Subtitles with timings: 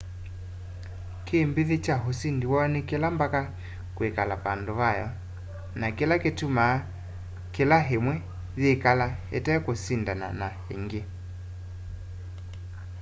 [1.25, 3.41] kĩmbĩthĩ kya ũsĩndĩ woo nĩ kĩla mbaka
[3.95, 5.07] kwĩkala vando vayo
[5.79, 6.77] na kĩla kĩtũmaa
[7.55, 8.15] kĩla ĩmwe
[8.63, 11.01] yĩkala ĩtekũsĩndana na ĩngĩ